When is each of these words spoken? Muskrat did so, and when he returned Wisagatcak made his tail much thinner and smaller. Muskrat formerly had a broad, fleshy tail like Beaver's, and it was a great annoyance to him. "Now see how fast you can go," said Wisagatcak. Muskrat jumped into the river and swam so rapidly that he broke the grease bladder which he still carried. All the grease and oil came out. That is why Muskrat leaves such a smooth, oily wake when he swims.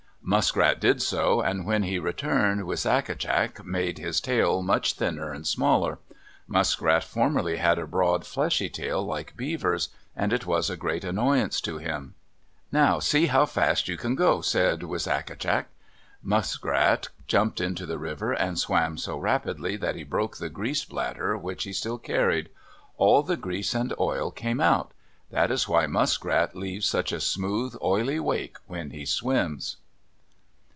Muskrat 0.23 0.79
did 0.79 1.01
so, 1.01 1.41
and 1.41 1.65
when 1.65 1.81
he 1.83 1.97
returned 1.99 2.61
Wisagatcak 2.65 3.65
made 3.65 3.97
his 3.97 4.21
tail 4.21 4.61
much 4.61 4.93
thinner 4.93 5.33
and 5.33 5.45
smaller. 5.47 5.97
Muskrat 6.47 7.03
formerly 7.03 7.57
had 7.57 7.77
a 7.79 7.87
broad, 7.87 8.23
fleshy 8.25 8.69
tail 8.69 9.03
like 9.03 9.35
Beaver's, 9.35 9.89
and 10.15 10.31
it 10.31 10.45
was 10.45 10.69
a 10.69 10.77
great 10.77 11.03
annoyance 11.03 11.59
to 11.61 11.79
him. 11.79 12.13
"Now 12.71 12.99
see 12.99 13.25
how 13.25 13.45
fast 13.47 13.87
you 13.89 13.97
can 13.97 14.13
go," 14.15 14.39
said 14.41 14.83
Wisagatcak. 14.83 15.65
Muskrat 16.21 17.09
jumped 17.27 17.59
into 17.59 17.85
the 17.87 17.97
river 17.97 18.31
and 18.31 18.57
swam 18.59 18.97
so 18.99 19.17
rapidly 19.17 19.75
that 19.75 19.95
he 19.95 20.03
broke 20.03 20.37
the 20.37 20.49
grease 20.49 20.85
bladder 20.85 21.35
which 21.35 21.63
he 21.63 21.73
still 21.73 21.97
carried. 21.97 22.49
All 22.95 23.23
the 23.23 23.35
grease 23.37 23.73
and 23.73 23.91
oil 23.99 24.29
came 24.31 24.61
out. 24.61 24.91
That 25.31 25.49
is 25.51 25.67
why 25.67 25.87
Muskrat 25.87 26.55
leaves 26.55 26.87
such 26.87 27.11
a 27.11 27.19
smooth, 27.19 27.75
oily 27.81 28.19
wake 28.19 28.57
when 28.67 28.91
he 28.91 29.03
swims. 29.05 29.77